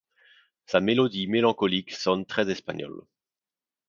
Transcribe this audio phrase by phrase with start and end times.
[0.65, 3.03] Sa mélodie mélancolique sonne très espagnole.